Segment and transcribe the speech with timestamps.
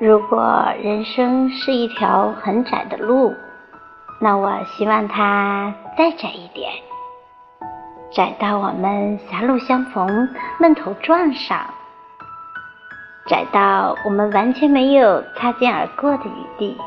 [0.00, 3.34] 如果人生是一条很窄的路
[4.20, 6.70] 那我希望它再窄一点
[8.12, 10.28] 窄到我们狭路相逢
[10.60, 11.58] 闷头撞上
[13.26, 16.78] 窄到我们完全没有擦肩而过的余地。